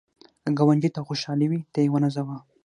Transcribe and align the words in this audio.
که 0.45 0.49
ګاونډي 0.57 0.89
ته 0.95 0.99
خوشحالي 1.07 1.47
وي، 1.49 1.59
ته 1.73 1.77
یې 1.83 1.89
ونازوه 1.91 2.37